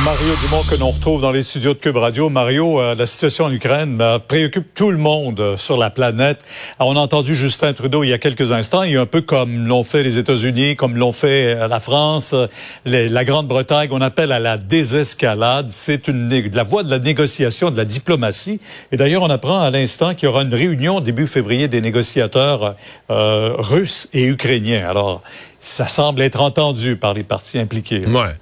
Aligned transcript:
Mario 0.00 0.34
Dumont 0.42 0.64
que 0.64 0.74
l'on 0.74 0.90
retrouve 0.90 1.20
dans 1.20 1.30
les 1.30 1.44
studios 1.44 1.74
de 1.74 1.78
Cube 1.78 1.96
Radio. 1.96 2.28
Mario, 2.28 2.80
euh, 2.80 2.96
la 2.96 3.06
situation 3.06 3.44
en 3.44 3.52
Ukraine 3.52 4.00
euh, 4.00 4.18
préoccupe 4.18 4.74
tout 4.74 4.90
le 4.90 4.96
monde 4.96 5.38
euh, 5.38 5.56
sur 5.56 5.76
la 5.76 5.90
planète. 5.90 6.44
on 6.80 6.96
a 6.96 6.98
entendu 6.98 7.36
Justin 7.36 7.72
Trudeau 7.72 8.02
il 8.02 8.08
y 8.08 8.12
a 8.12 8.18
quelques 8.18 8.50
instants, 8.50 8.82
et 8.82 8.96
un 8.96 9.06
peu 9.06 9.20
comme 9.20 9.68
l'ont 9.68 9.84
fait 9.84 10.02
les 10.02 10.18
États-Unis, 10.18 10.74
comme 10.74 10.96
l'ont 10.96 11.12
fait 11.12 11.54
la 11.68 11.78
France, 11.78 12.34
la 12.84 13.24
Grande-Bretagne, 13.24 13.90
on 13.92 14.00
appelle 14.00 14.32
à 14.32 14.40
la 14.40 14.56
désescalade. 14.56 15.68
C'est 15.70 16.08
la 16.08 16.64
voie 16.64 16.82
de 16.82 16.90
la 16.90 16.98
négociation, 16.98 17.70
de 17.70 17.76
la 17.76 17.84
diplomatie. 17.84 18.58
Et 18.90 18.96
d'ailleurs, 18.96 19.22
on 19.22 19.30
apprend 19.30 19.60
à 19.60 19.70
l'instant 19.70 20.14
qu'il 20.14 20.26
y 20.26 20.28
aura 20.28 20.42
une 20.42 20.54
réunion 20.54 21.00
début 21.00 21.28
février 21.28 21.68
des 21.68 21.80
négociateurs 21.80 22.74
russes 23.08 24.08
et 24.12 24.24
ukrainiens. 24.24 24.88
Alors, 24.88 25.22
ça 25.60 25.86
semble 25.86 26.22
être 26.22 26.40
entendu 26.40 26.96
par 26.96 27.14
les 27.14 27.22
parties 27.22 27.58
impliquées. 27.58 28.04
Ouais. 28.06 28.34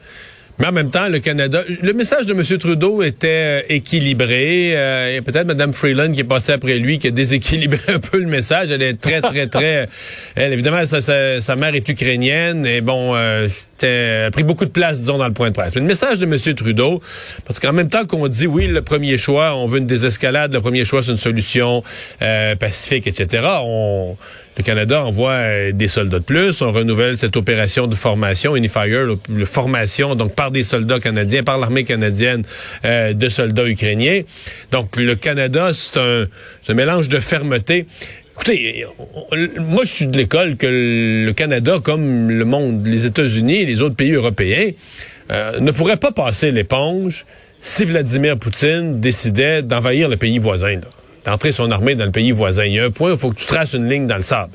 Mais 0.60 0.66
en 0.66 0.72
même 0.72 0.90
temps, 0.90 1.08
le 1.08 1.20
Canada, 1.20 1.62
le 1.80 1.92
message 1.94 2.26
de 2.26 2.34
M. 2.34 2.58
Trudeau 2.58 3.02
était 3.02 3.62
euh, 3.62 3.62
équilibré. 3.70 4.76
Euh, 4.76 5.16
et 5.16 5.22
peut-être 5.22 5.46
Mme 5.46 5.72
Freeland 5.72 6.12
qui 6.12 6.20
est 6.20 6.24
passée 6.24 6.52
après 6.52 6.78
lui 6.78 6.98
qui 6.98 7.06
a 7.06 7.10
déséquilibré 7.10 7.80
un 7.94 7.98
peu 7.98 8.18
le 8.18 8.26
message. 8.26 8.70
Elle 8.70 8.82
est 8.82 9.00
très, 9.00 9.22
très, 9.22 9.46
très... 9.46 9.88
Elle, 10.34 10.52
évidemment, 10.52 10.84
sa, 10.84 11.56
mère 11.56 11.74
est 11.74 11.88
ukrainienne 11.88 12.66
et 12.66 12.82
bon, 12.82 13.14
euh, 13.16 13.48
a 13.48 14.30
pris 14.30 14.42
beaucoup 14.42 14.66
de 14.66 14.70
place, 14.70 15.00
disons, 15.00 15.16
dans 15.16 15.28
le 15.28 15.32
point 15.32 15.48
de 15.48 15.54
presse. 15.54 15.74
Mais 15.76 15.80
le 15.80 15.86
message 15.86 16.18
de 16.18 16.26
M. 16.26 16.54
Trudeau, 16.54 17.00
parce 17.46 17.58
qu'en 17.58 17.72
même 17.72 17.88
temps 17.88 18.04
qu'on 18.04 18.28
dit, 18.28 18.46
oui, 18.46 18.66
le 18.66 18.82
premier 18.82 19.16
choix, 19.16 19.56
on 19.56 19.64
veut 19.64 19.78
une 19.78 19.86
désescalade, 19.86 20.52
le 20.52 20.60
premier 20.60 20.84
choix, 20.84 21.02
c'est 21.02 21.12
une 21.12 21.16
solution 21.16 21.82
pacifique, 22.58 23.06
etc., 23.06 23.44
on 23.62 24.18
le 24.56 24.62
Canada 24.62 25.04
envoie 25.04 25.32
euh, 25.32 25.72
des 25.72 25.88
soldats 25.88 26.18
de 26.18 26.24
plus. 26.24 26.60
On 26.62 26.72
renouvelle 26.72 27.16
cette 27.16 27.36
opération 27.36 27.86
de 27.86 27.94
formation, 27.94 28.56
Unifier, 28.56 29.04
le, 29.28 29.44
formation 29.44 30.14
donc 30.14 30.34
par 30.34 30.50
des 30.50 30.62
soldats 30.62 31.00
canadiens, 31.00 31.42
par 31.42 31.58
l'armée 31.58 31.84
canadienne 31.84 32.42
euh, 32.84 33.12
de 33.12 33.28
soldats 33.28 33.68
ukrainiens. 33.68 34.22
Donc 34.70 34.96
le 34.96 35.14
Canada, 35.14 35.70
c'est 35.72 35.98
un, 35.98 36.74
mélange 36.74 37.08
de 37.08 37.18
fermeté. 37.18 37.86
Écoutez, 38.34 38.86
moi 39.58 39.84
je 39.84 39.90
suis 39.90 40.06
de 40.06 40.16
l'école 40.16 40.56
que 40.56 40.66
le 41.26 41.32
Canada, 41.32 41.78
comme 41.82 42.30
le 42.30 42.44
monde, 42.44 42.86
les 42.86 43.06
États-Unis 43.06 43.62
et 43.62 43.66
les 43.66 43.82
autres 43.82 43.96
pays 43.96 44.12
européens, 44.12 44.70
euh, 45.30 45.60
ne 45.60 45.70
pourraient 45.70 45.96
pas 45.96 46.12
passer 46.12 46.50
l'éponge 46.50 47.26
si 47.60 47.84
Vladimir 47.84 48.38
Poutine 48.38 49.00
décidait 49.00 49.62
d'envahir 49.62 50.08
le 50.08 50.16
pays 50.16 50.38
voisin. 50.38 50.80
D'entrer 51.24 51.52
son 51.52 51.70
armée 51.70 51.94
dans 51.94 52.04
le 52.04 52.10
pays 52.10 52.32
voisin. 52.32 52.64
Il 52.64 52.74
y 52.74 52.78
a 52.78 52.84
un 52.84 52.90
point 52.90 53.10
où 53.10 53.14
il 53.14 53.18
faut 53.18 53.30
que 53.30 53.40
tu 53.40 53.46
traces 53.46 53.74
une 53.74 53.88
ligne 53.88 54.06
dans 54.06 54.16
le 54.16 54.22
sable. 54.22 54.52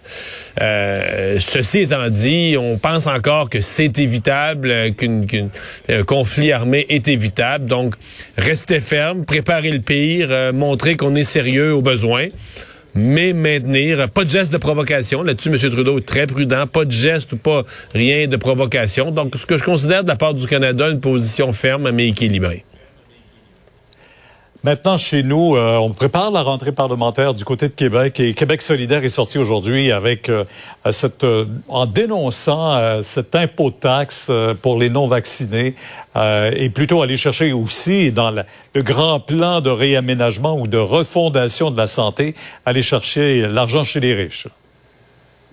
Euh, 0.61 1.37
ceci 1.39 1.79
étant 1.79 2.09
dit, 2.09 2.55
on 2.59 2.77
pense 2.77 3.07
encore 3.07 3.49
que 3.49 3.61
c'est 3.61 3.97
évitable, 3.99 4.71
euh, 4.71 4.89
qu'un 4.91 6.03
conflit 6.03 6.51
armé 6.51 6.85
est 6.89 7.07
évitable. 7.07 7.65
Donc, 7.65 7.95
restez 8.37 8.79
ferme, 8.79 9.25
préparez 9.25 9.71
le 9.71 9.79
pire, 9.79 10.27
euh, 10.31 10.53
montrez 10.53 10.95
qu'on 10.95 11.15
est 11.15 11.23
sérieux 11.23 11.73
au 11.73 11.81
besoin 11.81 12.27
mais 12.97 13.33
maintenir, 13.33 14.09
pas 14.09 14.23
de 14.23 14.29
geste 14.29 14.53
de 14.53 14.57
provocation. 14.57 15.21
Là-dessus, 15.21 15.49
M. 15.49 15.57
Trudeau 15.57 15.97
est 15.99 16.07
très 16.07 16.25
prudent, 16.27 16.65
pas 16.65 16.85
de 16.85 16.91
geste 16.91 17.33
ou 17.33 17.37
pas 17.37 17.63
rien 17.93 18.27
de 18.27 18.37
provocation. 18.37 19.11
Donc, 19.11 19.35
ce 19.35 19.45
que 19.45 19.57
je 19.57 19.65
considère 19.65 20.03
de 20.03 20.07
la 20.07 20.15
part 20.15 20.33
du 20.33 20.47
Canada, 20.47 20.89
une 20.89 21.01
position 21.01 21.51
ferme 21.51 21.91
mais 21.91 22.07
équilibrée. 22.07 22.63
Maintenant, 24.65 24.97
chez 24.97 25.21
nous, 25.21 25.55
euh, 25.55 25.77
on 25.77 25.91
prépare 25.91 26.31
la 26.31 26.41
rentrée 26.41 26.71
parlementaire 26.71 27.35
du 27.35 27.45
côté 27.45 27.67
de 27.67 27.73
Québec 27.73 28.19
et 28.19 28.33
Québec 28.33 28.63
solidaire 28.63 29.03
est 29.03 29.09
sorti 29.09 29.37
aujourd'hui 29.37 29.91
avec 29.91 30.27
euh, 30.27 30.43
cette, 30.89 31.23
euh, 31.23 31.45
en 31.67 31.85
dénonçant 31.85 33.03
cet 33.03 33.35
impôt 33.35 33.69
de 33.69 33.75
taxe 33.75 34.31
pour 34.63 34.79
les 34.79 34.89
non-vaccinés 34.89 35.75
et 36.15 36.69
plutôt 36.71 37.03
aller 37.03 37.15
chercher 37.15 37.53
aussi 37.53 38.11
dans 38.11 38.31
le 38.31 38.81
grand 38.81 39.19
plan 39.19 39.61
de 39.61 39.69
réaménagement 39.69 40.57
ou 40.59 40.65
de 40.65 40.79
refondation 40.79 41.69
de 41.69 41.77
la 41.77 41.85
santé, 41.85 42.33
aller 42.65 42.81
chercher 42.81 43.47
l'argent 43.47 43.83
chez 43.83 43.99
les 43.99 44.15
riches. 44.15 44.47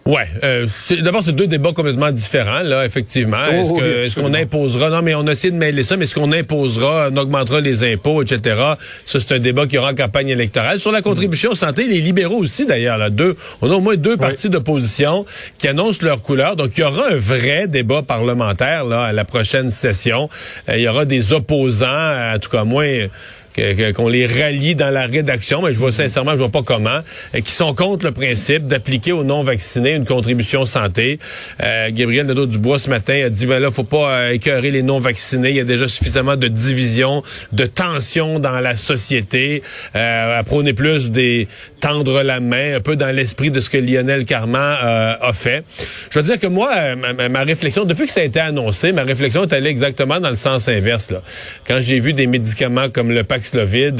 Ouais, 0.04 0.26
euh, 0.42 0.66
d'abord 1.02 1.22
c'est 1.22 1.32
deux 1.32 1.46
débats 1.46 1.72
complètement 1.72 2.10
différents 2.10 2.62
là, 2.62 2.84
effectivement. 2.84 3.44
Oh, 3.48 3.52
est-ce 3.52 3.72
que 3.72 4.04
est-ce 4.04 4.14
qu'on 4.16 4.34
imposera 4.34 4.90
Non, 4.90 5.00
mais 5.00 5.14
on 5.14 5.28
a 5.28 5.32
essayé 5.32 5.52
de 5.52 5.56
mêler 5.56 5.84
ça, 5.84 5.96
mais 5.96 6.06
est-ce 6.06 6.16
qu'on 6.16 6.32
imposera, 6.32 7.08
on 7.12 7.16
augmentera 7.16 7.60
les 7.60 7.84
impôts, 7.84 8.20
etc. 8.20 8.56
Ça 9.04 9.20
c'est 9.20 9.32
un 9.36 9.38
débat 9.38 9.68
qui 9.68 9.78
aura 9.78 9.92
en 9.92 9.94
campagne 9.94 10.30
électorale 10.30 10.80
sur 10.80 10.90
la 10.90 11.02
contribution 11.02 11.54
santé. 11.54 11.86
Les 11.86 12.00
libéraux 12.00 12.38
aussi 12.38 12.66
d'ailleurs 12.66 12.98
là, 12.98 13.10
deux, 13.10 13.36
on 13.60 13.70
a 13.70 13.74
au 13.74 13.80
moins 13.80 13.94
deux 13.94 14.16
partis 14.16 14.50
d'opposition 14.50 15.24
qui 15.58 15.68
annoncent 15.68 16.00
leur 16.02 16.20
couleur. 16.20 16.56
Donc 16.56 16.76
il 16.76 16.80
y 16.80 16.84
aura 16.84 17.10
un 17.10 17.16
vrai 17.16 17.68
débat 17.68 18.02
parlementaire 18.02 18.84
là 18.84 19.04
à 19.04 19.12
la 19.12 19.24
prochaine 19.24 19.70
session. 19.70 20.28
Euh, 20.68 20.78
il 20.78 20.82
y 20.82 20.88
aura 20.88 21.04
des 21.04 21.32
opposants, 21.32 22.32
en 22.34 22.38
tout 22.40 22.50
cas 22.50 22.64
moins 22.64 23.06
qu'on 23.54 24.08
les 24.08 24.26
rallie 24.26 24.74
dans 24.74 24.90
la 24.90 25.06
rédaction, 25.06 25.62
mais 25.62 25.72
je 25.72 25.78
vois 25.78 25.92
sincèrement, 25.92 26.32
je 26.32 26.38
vois 26.38 26.48
pas 26.48 26.62
comment, 26.62 27.00
euh, 27.34 27.40
qui 27.40 27.52
sont 27.52 27.74
contre 27.74 28.06
le 28.06 28.12
principe 28.12 28.66
d'appliquer 28.66 29.12
aux 29.12 29.24
non-vaccinés 29.24 29.92
une 29.92 30.06
contribution 30.06 30.66
santé. 30.66 31.18
Euh, 31.62 31.90
Gabriel 31.92 32.26
Nadeau-Dubois, 32.26 32.78
ce 32.78 32.90
matin, 32.90 33.22
a 33.26 33.28
dit, 33.28 33.46
ben 33.46 33.60
là, 33.60 33.70
faut 33.70 33.84
pas 33.84 34.10
euh, 34.10 34.30
écœurer 34.32 34.70
les 34.70 34.82
non-vaccinés. 34.82 35.50
Il 35.50 35.56
y 35.56 35.60
a 35.60 35.64
déjà 35.64 35.88
suffisamment 35.88 36.36
de 36.36 36.48
division, 36.48 37.22
de 37.52 37.66
tension 37.66 38.38
dans 38.38 38.60
la 38.60 38.76
société. 38.76 39.62
Euh, 39.94 40.38
à 40.38 40.44
prôner 40.44 40.72
plus 40.72 41.10
des 41.10 41.48
tendre 41.80 42.22
la 42.22 42.40
main, 42.40 42.76
un 42.76 42.80
peu 42.80 42.94
dans 42.96 43.14
l'esprit 43.14 43.50
de 43.50 43.60
ce 43.60 43.68
que 43.68 43.76
Lionel 43.76 44.24
Carman 44.24 44.76
euh, 44.84 45.14
a 45.20 45.32
fait. 45.32 45.64
Je 46.10 46.18
veux 46.18 46.24
dire 46.24 46.38
que 46.38 46.46
moi, 46.46 46.94
ma, 46.94 47.28
ma, 47.28 47.42
réflexion, 47.42 47.84
depuis 47.84 48.06
que 48.06 48.12
ça 48.12 48.20
a 48.20 48.24
été 48.24 48.38
annoncé, 48.38 48.92
ma 48.92 49.02
réflexion 49.02 49.42
est 49.42 49.52
allée 49.52 49.70
exactement 49.70 50.20
dans 50.20 50.28
le 50.28 50.36
sens 50.36 50.68
inverse. 50.68 51.10
Là. 51.10 51.22
Quand 51.66 51.80
j'ai 51.80 51.98
vu 51.98 52.12
des 52.12 52.28
médicaments 52.28 52.88
comme 52.88 53.10
le 53.10 53.24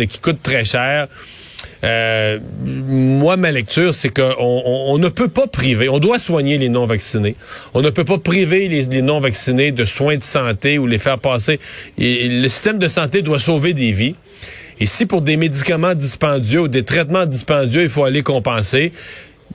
Qui 0.07 0.19
coûtent 0.19 0.43
très 0.43 0.65
cher, 0.65 1.09
euh, 1.85 2.39
moi, 2.65 3.37
ma 3.37 3.51
lecture, 3.51 3.95
c'est 3.95 4.09
qu'on 4.09 4.35
on, 4.39 4.99
ne 4.99 5.09
peut 5.09 5.29
pas 5.29 5.47
priver, 5.47 5.89
on 5.89 5.99
doit 5.99 6.19
soigner 6.19 6.59
les 6.59 6.69
non-vaccinés. 6.69 7.35
On 7.75 7.83
ne 7.83 7.91
peut 7.91 8.05
pas 8.05 8.19
priver 8.19 8.69
les, 8.69 9.03
non-vaccinés 9.03 9.73
de 9.73 9.85
soins 9.85 10.17
de 10.17 10.23
santé 10.23 10.79
ou 10.79 10.87
les 10.87 10.99
faire 10.99 11.19
passer. 11.19 11.59
Le 11.99 12.47
système 12.49 12.79
de 12.79 12.89
santé 12.89 13.23
doit 13.23 13.41
sauver 13.41 13.75
des 13.75 13.93
vies. 13.93 14.15
Et 14.81 14.87
si 14.87 15.07
pour 15.07 15.23
des 15.23 15.37
médicaments 15.37 15.95
dispendieux 15.95 16.63
ou 16.63 16.69
des 16.69 16.85
traitements 16.85 17.27
dispendieux, 17.27 17.83
il 17.83 17.89
faut 17.89 18.05
aller 18.05 18.23
compenser, 18.23 18.93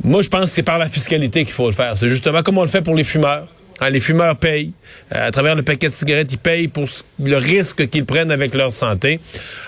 moi, 0.04 0.22
je 0.22 0.30
pense 0.30 0.44
que 0.44 0.50
c'est 0.50 0.64
par 0.64 0.78
la 0.78 0.90
fiscalité 0.90 1.44
qu'il 1.44 1.54
faut 1.54 1.68
le 1.68 1.74
faire. 1.74 1.98
C'est 1.98 2.10
justement 2.10 2.44
comme 2.44 2.58
on 2.58 2.64
le 2.64 2.70
fait 2.70 2.82
pour 2.82 2.96
les 2.96 3.04
fumeurs. 3.04 3.48
Hein, 3.80 3.90
les 3.90 4.00
fumeurs 4.00 4.38
payent. 4.38 4.72
Euh, 5.14 5.28
à 5.28 5.32
travers 5.32 5.56
le 5.56 5.64
paquet 5.64 5.90
de 5.90 5.94
cigarettes, 5.94 6.32
ils 6.32 6.38
payent 6.38 6.68
pour 6.68 6.88
le 7.24 7.38
risque 7.38 7.90
qu'ils 7.90 8.06
prennent 8.06 8.32
avec 8.32 8.54
leur 8.54 8.74
santé. 8.74 9.20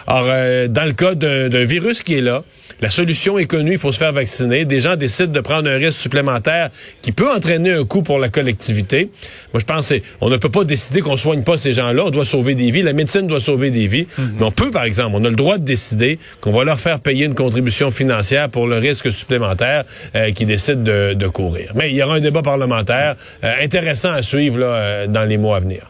Alors, 0.08 0.28
euh, 0.28 0.68
dans 0.68 0.86
le 0.86 0.94
cas 0.94 1.16
d'un 1.16 1.66
virus 1.66 2.03
qui 2.03 2.16
est 2.16 2.22
là, 2.22 2.44
la 2.81 2.90
solution 2.90 3.38
est 3.38 3.45
connue, 3.45 3.73
il 3.73 3.78
faut 3.78 3.91
se 3.91 3.97
faire 3.97 4.13
vacciner. 4.13 4.66
Des 4.66 4.79
gens 4.79 4.95
décident 4.95 5.31
de 5.31 5.40
prendre 5.41 5.69
un 5.69 5.75
risque 5.75 6.00
supplémentaire 6.00 6.69
qui 7.01 7.12
peut 7.12 7.29
entraîner 7.29 7.73
un 7.73 7.84
coût 7.84 8.03
pour 8.03 8.19
la 8.19 8.29
collectivité. 8.29 9.09
Moi, 9.53 9.59
je 9.59 9.66
pense 9.66 9.94
on 10.22 10.29
ne 10.29 10.38
peut 10.38 10.50
pas 10.50 10.63
décider 10.63 11.01
qu'on 11.01 11.17
soigne 11.17 11.44
pas 11.44 11.57
ces 11.57 11.73
gens-là. 11.73 12.03
On 12.06 12.09
doit 12.09 12.25
sauver 12.25 12.56
des 12.56 12.72
vies. 12.72 12.84
La 12.84 12.94
médecine 12.94 13.28
doit 13.28 13.40
sauver 13.40 13.72
des 13.72 13.88
vies. 13.88 14.07
Mhm. 14.17 14.35
Mais 14.40 14.45
on 14.45 14.51
peut, 14.51 14.72
par 14.72 14.84
exemple, 14.84 15.16
on 15.16 15.25
a 15.25 15.29
le 15.29 15.35
droit 15.35 15.57
de 15.57 15.66
décider 15.66 16.19
qu'on 16.41 16.51
va 16.51 16.63
leur 16.63 16.79
faire 16.79 17.00
payer 17.00 17.25
une 17.25 17.35
contribution 17.35 17.91
financière 17.91 18.50
pour 18.50 18.67
le 18.67 18.78
risque 18.78 19.11
supplémentaire 19.11 19.84
euh, 20.16 20.31
qu'ils 20.31 20.47
décident 20.47 20.81
de, 20.84 21.28
courir. 21.29 21.73
Mais 21.75 21.91
il 21.91 21.96
y 21.96 22.01
aura 22.01 22.16
un 22.16 22.19
débat 22.19 22.41
parlementaire 22.41 23.16
intéressant 23.44 24.11
à 24.11 24.23
suivre 24.23 24.57
là, 24.57 25.06
dans 25.06 25.25
les 25.25 25.38
mois 25.38 25.57
à 25.57 25.59
venir. 25.59 25.89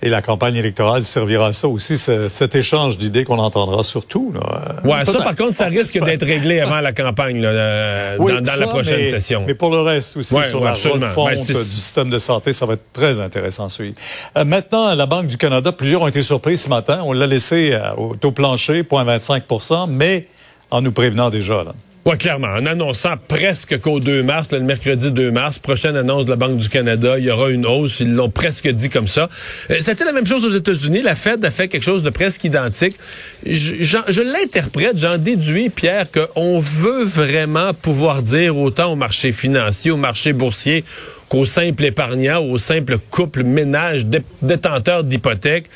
Et 0.00 0.08
la 0.10 0.22
campagne 0.22 0.54
électorale 0.54 1.02
servira 1.02 1.48
à 1.48 1.52
ça 1.52 1.66
aussi, 1.66 1.98
cet 1.98 2.54
échange 2.54 2.98
d'idées 2.98 3.24
qu'on 3.24 3.38
entendra 3.38 3.82
surtout. 3.82 4.32
Là. 4.32 4.76
Ouais, 4.84 5.04
ça 5.04 5.18
par 5.20 5.34
contre, 5.34 5.54
ça 5.54 5.66
risque 5.66 6.00
d'être 6.00 6.24
réglé 6.24 6.60
avant 6.60 6.80
la 6.80 6.92
campagne, 6.92 7.40
là, 7.40 7.48
euh, 7.48 8.16
dans, 8.16 8.60
la 8.60 8.66
prochaine 8.68 9.08
session. 9.08 9.42
Mais 9.44 9.54
pour 9.54 9.70
le 9.70 9.80
reste 9.80 10.16
aussi, 10.16 10.36
sur 10.48 10.62
la 10.62 10.74
refonte 10.74 11.00
ben, 11.00 11.36
du 11.36 11.52
système 11.52 12.10
de 12.10 12.18
santé, 12.18 12.52
ça 12.52 12.64
va 12.64 12.74
être 12.74 12.92
très 12.92 13.18
intéressant 13.18 13.66
à 13.66 13.68
suivre. 13.68 13.96
Euh, 14.36 14.44
maintenant, 14.44 14.94
la 14.94 15.06
Banque 15.06 15.26
du 15.26 15.36
Canada, 15.36 15.72
plusieurs 15.72 16.02
ont 16.02 16.08
été 16.08 16.22
surpris 16.22 16.58
ce 16.58 16.68
matin. 16.68 17.00
On 17.04 17.12
l'a 17.12 17.26
laissé 17.26 17.72
euh, 17.72 17.94
au 17.96 18.14
taux 18.14 18.32
plancher, 18.32 18.82
0,25% 18.82 19.88
mais 19.90 20.28
en 20.70 20.80
nous 20.80 20.92
prévenant 20.92 21.30
déjà. 21.30 21.64
Là. 21.64 21.74
Oui, 22.08 22.16
clairement. 22.16 22.48
En 22.48 22.64
annonçant 22.64 23.16
presque 23.28 23.78
qu'au 23.82 24.00
2 24.00 24.22
mars, 24.22 24.50
le 24.50 24.60
mercredi 24.60 25.12
2 25.12 25.30
mars, 25.30 25.58
prochaine 25.58 25.94
annonce 25.94 26.24
de 26.24 26.30
la 26.30 26.36
Banque 26.36 26.56
du 26.56 26.70
Canada, 26.70 27.18
il 27.18 27.26
y 27.26 27.30
aura 27.30 27.50
une 27.50 27.66
hausse. 27.66 28.00
Ils 28.00 28.14
l'ont 28.14 28.30
presque 28.30 28.66
dit 28.66 28.88
comme 28.88 29.06
ça. 29.06 29.28
Euh, 29.70 29.76
c'était 29.80 30.06
la 30.06 30.12
même 30.12 30.26
chose 30.26 30.42
aux 30.46 30.56
États-Unis. 30.56 31.02
La 31.02 31.14
Fed 31.14 31.44
a 31.44 31.50
fait 31.50 31.68
quelque 31.68 31.82
chose 31.82 32.02
de 32.02 32.08
presque 32.08 32.44
identique. 32.44 32.96
Je, 33.44 34.22
l'interprète, 34.22 34.96
j'en 34.96 35.18
déduis, 35.18 35.68
Pierre, 35.68 36.06
qu'on 36.10 36.60
veut 36.60 37.04
vraiment 37.04 37.74
pouvoir 37.74 38.22
dire 38.22 38.56
autant 38.56 38.90
au 38.90 38.96
marché 38.96 39.30
financier, 39.30 39.90
au 39.90 39.98
marché 39.98 40.32
boursier, 40.32 40.84
qu'au 41.28 41.44
simple 41.44 41.84
épargnant, 41.84 42.42
au 42.42 42.56
simple 42.56 42.96
couple 43.10 43.42
ménage 43.42 44.06
détenteur 44.40 45.04
d'hypothèques 45.04 45.66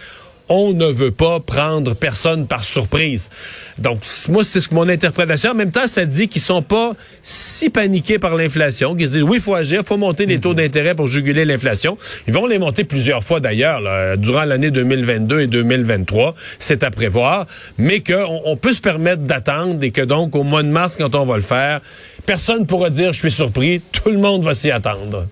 on 0.48 0.72
ne 0.72 0.86
veut 0.86 1.10
pas 1.10 1.40
prendre 1.40 1.94
personne 1.94 2.46
par 2.46 2.64
surprise. 2.64 3.30
Donc, 3.78 4.00
moi, 4.28 4.44
c'est 4.44 4.60
ce 4.60 4.72
mon 4.74 4.88
interprétation. 4.88 5.50
En 5.50 5.54
même 5.54 5.70
temps, 5.70 5.86
ça 5.86 6.04
dit 6.04 6.28
qu'ils 6.28 6.42
sont 6.42 6.62
pas 6.62 6.92
si 7.22 7.70
paniqués 7.70 8.18
par 8.18 8.36
l'inflation, 8.36 8.94
qu'ils 8.94 9.06
se 9.06 9.12
disent, 9.12 9.22
oui, 9.22 9.38
il 9.38 9.42
faut 9.42 9.54
agir, 9.54 9.80
il 9.82 9.86
faut 9.86 9.96
monter 9.96 10.26
les 10.26 10.40
taux 10.40 10.54
d'intérêt 10.54 10.94
pour 10.94 11.08
juguler 11.08 11.44
l'inflation. 11.44 11.96
Ils 12.26 12.34
vont 12.34 12.46
les 12.46 12.58
monter 12.58 12.84
plusieurs 12.84 13.24
fois 13.24 13.40
d'ailleurs, 13.40 13.80
durant 14.18 14.44
l'année 14.44 14.70
2022 14.70 15.40
et 15.40 15.46
2023. 15.46 16.34
C'est 16.58 16.82
à 16.82 16.90
prévoir. 16.90 17.46
Mais 17.78 18.00
qu'on 18.00 18.42
on 18.44 18.56
peut 18.56 18.72
se 18.72 18.80
permettre 18.80 19.22
d'attendre 19.22 19.82
et 19.82 19.90
que 19.90 20.02
donc, 20.02 20.36
au 20.36 20.42
mois 20.42 20.62
de 20.62 20.68
mars, 20.68 20.96
quand 20.96 21.14
on 21.14 21.24
va 21.24 21.36
le 21.36 21.42
faire, 21.42 21.80
personne 22.26 22.60
ne 22.60 22.64
pourra 22.66 22.90
dire, 22.90 23.12
je 23.12 23.18
suis 23.18 23.30
surpris. 23.30 23.80
Tout 23.92 24.10
le 24.10 24.18
monde 24.18 24.44
va 24.44 24.54
s'y 24.54 24.70
attendre 24.70 25.26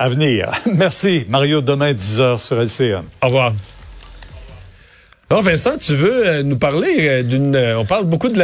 à 0.00 0.08
venir. 0.08 0.50
Merci. 0.74 1.26
Mario, 1.28 1.60
demain, 1.60 1.92
10h 1.92 2.38
sur 2.38 2.58
LCN. 2.58 3.04
Au 3.22 3.26
revoir. 3.26 3.52
Alors 5.32 5.44
Vincent, 5.44 5.78
tu 5.80 5.94
veux 5.94 6.26
euh, 6.26 6.42
nous 6.42 6.56
parler 6.56 6.88
euh, 6.98 7.22
d'une... 7.22 7.54
Euh, 7.54 7.78
on 7.78 7.84
parle 7.84 8.04
beaucoup 8.04 8.26
de, 8.26 8.36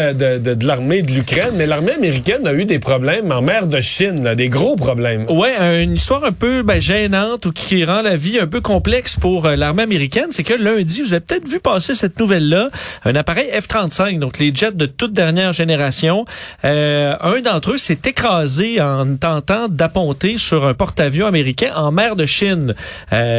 l'armée 0.65 1.03
de, 1.03 1.11
l'Ukraine, 1.11 1.55
mais 1.57 1.67
l'armée 1.67 1.91
américaine 1.91 2.47
a 2.47 2.53
eu 2.53 2.65
des 2.65 2.79
problèmes 2.79 3.33
en 3.33 3.43
mer 3.43 3.67
de 3.67 3.81
Chine, 3.81 4.37
des 4.37 4.49
gros 4.49 4.77
problèmes. 4.77 5.29
Ouais, 5.29 5.83
une 5.83 5.95
histoire 5.97 6.23
un 6.23 6.31
peu 6.31 6.63
ben, 6.63 6.81
gênante 6.81 7.47
ou 7.47 7.51
qui 7.51 7.85
rend 7.85 8.03
la 8.03 8.15
vie 8.15 8.39
un 8.39 8.47
peu 8.47 8.61
complexe 8.61 9.17
pour 9.17 9.49
l'armée 9.49 9.83
américaine, 9.83 10.27
c'est 10.31 10.45
que 10.45 10.55
lundi, 10.55 11.03
vous 11.03 11.13
avez 11.13 11.23
peut-être 11.23 11.49
vu 11.49 11.59
passer 11.59 11.93
cette 11.97 12.21
nouvelle-là, 12.21 12.71
un 13.05 13.17
appareil 13.17 13.51
F-35, 13.51 14.21
donc 14.21 14.39
les 14.39 14.55
jets 14.55 14.71
de 14.71 14.87
toute 14.87 15.13
dernière 15.13 15.53
génération. 15.53 16.25
un 16.63 17.41
d'entre 17.45 17.73
eux 17.73 17.79
s'est 17.79 17.99
écrasé 18.05 18.81
en 18.81 19.17
tentant 19.17 19.67
d'apponter 19.67 20.39
sur 20.39 20.65
un 20.65 20.75
porte-avions 20.75 21.27
américain 21.27 21.73
en 21.75 21.91
mer 21.91 22.15
de 22.15 22.27
Chine. 22.27 22.77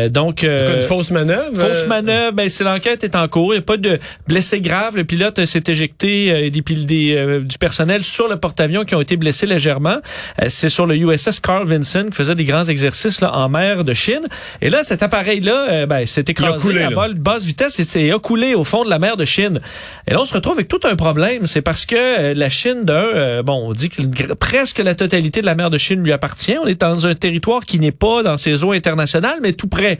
donc... 0.09 0.43
une 0.43 0.81
fausse 0.81 1.11
manœuvre? 1.11 1.55
Fausse 1.55 1.87
manœuvre, 1.87 2.33
ben, 2.33 2.49
c'est 2.49 2.65
l'enquête 2.65 3.05
est 3.05 3.15
en 3.15 3.29
cours 3.29 3.36
il 3.45 3.57
n'y 3.57 3.57
a 3.57 3.61
pas 3.61 3.77
de 3.77 3.99
blessés 4.27 4.61
graves. 4.61 4.95
Le 4.95 5.03
pilote 5.03 5.43
s'est 5.45 5.63
éjecté 5.67 6.31
euh, 6.31 6.49
des, 6.49 6.61
des, 6.61 7.15
euh, 7.15 7.39
du 7.41 7.57
personnel 7.57 8.03
sur 8.03 8.27
le 8.27 8.37
porte-avions 8.37 8.85
qui 8.85 8.95
ont 8.95 9.01
été 9.01 9.17
blessés 9.17 9.45
légèrement. 9.45 9.97
Euh, 10.41 10.47
c'est 10.49 10.69
sur 10.69 10.85
le 10.85 10.95
USS 10.95 11.39
Carl 11.39 11.65
Vinson 11.67 12.07
qui 12.09 12.15
faisait 12.15 12.35
des 12.35 12.45
grands 12.45 12.65
exercices 12.65 13.21
là, 13.21 13.35
en 13.35 13.49
mer 13.49 13.83
de 13.83 13.93
Chine. 13.93 14.25
Et 14.61 14.69
là, 14.69 14.83
cet 14.83 15.03
appareil-là 15.03 15.85
ben, 15.85 16.05
s'est 16.05 16.25
écrasé 16.27 16.83
à 16.83 16.89
basse 17.19 17.43
vitesse 17.43 17.79
et 17.79 17.83
s'est 17.83 18.11
coulé 18.21 18.55
au 18.55 18.63
fond 18.63 18.83
de 18.83 18.89
la 18.89 18.99
mer 18.99 19.17
de 19.17 19.25
Chine. 19.25 19.59
Et 20.07 20.11
là, 20.11 20.21
on 20.21 20.25
se 20.25 20.33
retrouve 20.33 20.53
avec 20.53 20.67
tout 20.67 20.79
un 20.83 20.95
problème. 20.95 21.45
C'est 21.47 21.61
parce 21.61 21.85
que 21.85 22.33
la 22.33 22.49
Chine, 22.49 22.83
d'un, 22.83 23.43
bon, 23.43 23.69
on 23.69 23.73
dit 23.73 23.89
que 23.89 24.33
presque 24.33 24.79
la 24.79 24.95
totalité 24.95 25.41
de 25.41 25.45
la 25.45 25.55
mer 25.55 25.69
de 25.69 25.77
Chine 25.77 26.01
lui 26.01 26.11
appartient. 26.11 26.57
On 26.61 26.67
est 26.67 26.81
dans 26.81 27.05
un 27.05 27.15
territoire 27.15 27.65
qui 27.65 27.79
n'est 27.79 27.91
pas 27.91 28.23
dans 28.23 28.37
ses 28.37 28.63
eaux 28.63 28.71
internationales, 28.71 29.39
mais 29.41 29.53
tout 29.53 29.67
près. 29.67 29.97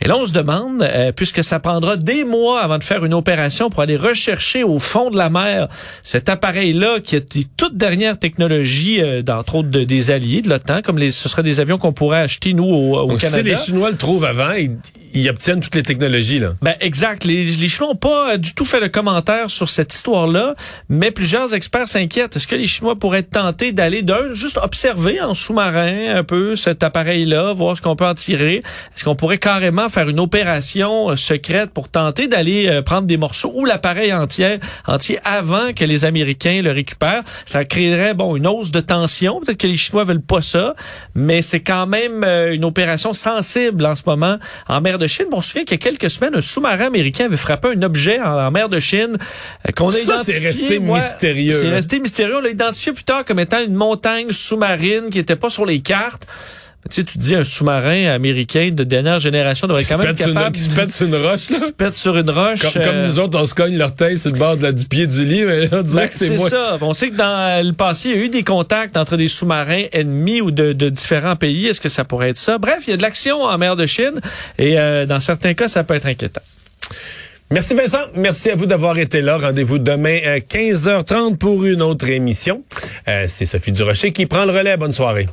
Et 0.00 0.08
là, 0.08 0.16
on 0.18 0.26
se 0.26 0.32
demande, 0.32 0.82
euh, 0.82 1.12
puisque 1.12 1.42
ça 1.42 1.60
prendra 1.60 1.96
des 1.96 2.24
mois 2.24 2.60
avant 2.60 2.78
de 2.78 2.84
faire 2.84 3.04
une 3.04 3.14
opération 3.14 3.70
pour 3.70 3.80
aller 3.80 3.96
rechercher 3.96 4.64
au 4.64 4.78
fond 4.78 5.10
de 5.10 5.16
la 5.16 5.30
mer 5.30 5.68
cet 6.02 6.28
appareil-là 6.28 7.00
qui 7.00 7.16
est 7.16 7.34
une 7.34 7.44
toute 7.56 7.76
dernière 7.76 8.18
technologie, 8.18 9.00
euh, 9.00 9.22
d'entre 9.22 9.56
autres 9.56 9.68
des 9.68 10.10
alliés 10.10 10.42
de 10.42 10.48
l'OTAN, 10.48 10.82
comme 10.82 10.98
les, 10.98 11.10
ce 11.10 11.28
serait 11.28 11.42
des 11.42 11.60
avions 11.60 11.78
qu'on 11.78 11.92
pourrait 11.92 12.20
acheter, 12.20 12.52
nous, 12.54 12.64
au, 12.64 12.98
au 12.98 13.16
Canada. 13.16 13.42
Si 13.42 13.42
les 13.42 13.56
Chinois 13.56 13.90
le 13.90 13.96
trouvent 13.96 14.24
avant, 14.24 14.52
ils, 14.52 14.72
obtiennent 15.28 15.60
toutes 15.60 15.74
les 15.74 15.82
technologies. 15.82 16.38
là. 16.38 16.54
Ben, 16.62 16.74
exact. 16.80 17.24
Les, 17.24 17.50
Chinois 17.68 17.88
n'ont 17.88 17.94
pas 17.94 18.36
du 18.36 18.54
tout 18.54 18.64
fait 18.64 18.80
de 18.80 18.88
commentaire 18.88 19.50
sur 19.50 19.68
cette 19.68 19.94
histoire-là, 19.94 20.54
mais 20.88 21.10
plusieurs 21.10 21.54
experts 21.54 21.88
s'inquiètent. 21.88 22.36
Est-ce 22.36 22.46
que 22.46 22.56
les 22.56 22.66
Chinois 22.66 22.96
pourraient 22.96 23.22
tentés 23.22 23.72
d'aller 23.72 24.02
d'un, 24.02 24.32
juste 24.32 24.58
observer 24.62 25.20
en 25.20 25.34
sous-marin 25.34 26.16
un 26.16 26.24
peu 26.24 26.56
cet 26.56 26.82
appareil-là, 26.82 27.52
voir 27.52 27.76
ce 27.76 27.82
qu'on 27.82 27.96
peut 27.96 28.06
en 28.06 28.14
tirer? 28.14 28.56
Est-ce 28.96 29.04
qu'on 29.04 29.14
pourrait 29.14 29.38
carrément 29.38 29.88
faire 29.88 30.08
une 30.08 30.20
opération 30.20 31.10
euh, 31.10 31.16
secrète 31.16 31.70
pour 31.70 31.88
tenter 31.88 32.28
d'aller 32.28 32.68
euh, 32.68 32.82
prendre 32.82 33.06
des 33.06 33.16
morceaux 33.16 33.52
ou 33.54 33.64
l'appareil 33.64 34.12
entier, 34.12 34.58
entier 34.86 35.18
avant 35.24 35.72
que 35.72 35.84
les 35.84 36.04
Américains 36.04 36.60
le 36.62 36.72
récupèrent? 36.72 37.22
Ça 37.46 37.64
créerait 37.64 38.14
bon 38.14 38.36
une 38.36 38.46
hausse 38.46 38.70
de 38.70 38.80
tension. 38.80 39.40
Peut-être 39.40 39.58
que 39.58 39.66
les 39.66 39.76
Chinois 39.76 40.04
veulent 40.04 40.20
pas 40.20 40.42
ça, 40.42 40.74
mais 41.14 41.42
c'est 41.42 41.60
quand 41.60 41.86
même 41.86 42.24
euh, 42.24 42.54
une 42.54 42.64
opération 42.64 43.12
sensible 43.14 43.86
en 43.86 43.96
ce 43.96 44.02
moment 44.06 44.38
en 44.68 44.80
mer 44.80 44.98
de 44.98 45.03
Chine. 45.06 45.26
Bon, 45.30 45.38
on 45.38 45.42
se 45.42 45.50
souvient 45.50 45.64
qu'il 45.64 45.78
y 45.78 45.80
a 45.80 45.90
quelques 45.90 46.10
semaines, 46.10 46.34
un 46.34 46.42
sous-marin 46.42 46.86
américain 46.86 47.26
avait 47.26 47.36
frappé 47.36 47.68
un 47.68 47.82
objet 47.82 48.20
en, 48.20 48.50
mer 48.50 48.68
de 48.68 48.80
Chine 48.80 49.16
qu'on 49.76 49.88
a 49.88 49.92
ça, 49.92 50.22
c'est 50.24 50.38
resté 50.38 50.78
mystérieux. 50.78 51.58
C'est 51.60 51.70
resté 51.70 52.00
mystérieux. 52.00 52.36
On 52.38 52.40
l'a 52.40 52.50
identifié 52.50 52.92
plus 52.92 53.04
tard 53.04 53.24
comme 53.24 53.38
étant 53.38 53.62
une 53.62 53.74
montagne 53.74 54.32
sous-marine 54.32 55.10
qui 55.10 55.18
était 55.18 55.36
pas 55.36 55.50
sur 55.50 55.66
les 55.66 55.80
cartes. 55.80 56.26
Tu 56.90 56.96
sais, 56.96 57.04
tu 57.04 57.16
dis 57.16 57.34
un 57.34 57.44
sous-marin 57.44 58.10
américain 58.10 58.70
de 58.70 58.84
dernière 58.84 59.18
génération 59.18 59.66
devrait 59.66 59.84
quand 59.84 59.96
même 59.96 60.08
être 60.08 60.18
capable... 60.18 60.54
Qui 60.54 60.62
se 60.62 60.74
pète 60.74 60.90
sur 60.90 61.06
une 61.06 61.14
roche, 61.14 61.48
là. 61.50 61.56
Qui 61.56 61.62
se 61.62 61.72
pète 61.72 61.96
sur 61.96 62.16
une 62.16 62.30
roche. 62.30 62.60
Comme, 62.74 62.82
euh, 62.84 63.06
nous 63.06 63.18
autres, 63.18 63.38
on 63.40 63.46
se 63.46 63.54
cogne 63.54 63.78
l'orteil 63.78 64.18
sur 64.18 64.30
le 64.30 64.38
bord 64.38 64.58
de 64.58 64.64
la, 64.64 64.72
du 64.72 64.84
pied 64.84 65.06
du 65.06 65.24
lit, 65.24 65.44
mais 65.44 65.72
on 65.72 65.80
dirait 65.80 66.02
ben, 66.02 66.08
que 66.08 66.14
c'est 66.14 66.36
moi. 66.36 66.48
C'est 66.48 66.54
ça. 66.54 66.78
On 66.82 66.92
sait 66.92 67.08
que 67.08 67.16
dans 67.16 67.66
le 67.66 67.72
passé, 67.72 68.10
il 68.10 68.16
y 68.16 68.18
a 68.18 68.24
eu 68.24 68.28
des 68.28 68.42
contacts 68.42 68.96
entre 68.98 69.16
des 69.16 69.28
sous-marins 69.28 69.84
ennemis 69.92 70.42
ou 70.42 70.50
de, 70.50 70.74
de 70.74 70.88
différents 70.90 71.36
pays. 71.36 71.68
Est-ce 71.68 71.80
que 71.80 71.88
ça 71.88 72.04
pourrait 72.04 72.30
être 72.30 72.36
ça? 72.36 72.58
Bref, 72.58 72.80
il 72.86 72.90
y 72.90 72.92
a 72.92 72.96
de 72.96 73.02
l'action 73.02 73.42
en 73.42 73.56
mer 73.56 73.76
de 73.76 73.86
Chine 73.86 74.20
et 74.58 74.78
euh, 74.78 75.06
dans 75.06 75.20
certains 75.20 75.54
cas, 75.54 75.68
ça 75.68 75.84
peut 75.84 75.94
être 75.94 76.06
inquiétant. 76.06 76.42
Merci 77.50 77.74
Vincent. 77.74 77.98
Merci 78.14 78.50
à 78.50 78.56
vous 78.56 78.66
d'avoir 78.66 78.98
été 78.98 79.20
là. 79.20 79.38
Rendez-vous 79.38 79.78
demain 79.78 80.18
à 80.24 80.38
15h30 80.38 81.36
pour 81.36 81.64
une 81.64 81.82
autre 81.82 82.08
émission. 82.08 82.64
Euh, 83.06 83.26
c'est 83.28 83.46
Sophie 83.46 83.72
Durocher 83.72 84.12
qui 84.12 84.26
prend 84.26 84.44
le 84.44 84.52
relais. 84.52 84.76
Bonne 84.76 84.94
soirée. 84.94 85.28